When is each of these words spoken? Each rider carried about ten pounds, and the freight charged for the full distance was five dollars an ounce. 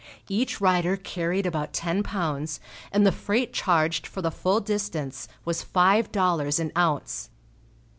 Each 0.29 0.59
rider 0.59 0.97
carried 0.97 1.45
about 1.45 1.73
ten 1.73 2.01
pounds, 2.01 2.59
and 2.91 3.05
the 3.05 3.11
freight 3.11 3.53
charged 3.53 4.07
for 4.07 4.23
the 4.23 4.31
full 4.31 4.59
distance 4.59 5.27
was 5.45 5.61
five 5.61 6.11
dollars 6.11 6.57
an 6.57 6.71
ounce. 6.75 7.29